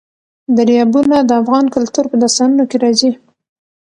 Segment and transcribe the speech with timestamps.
[0.57, 3.11] دریابونه د افغان کلتور په داستانونو کې راځي.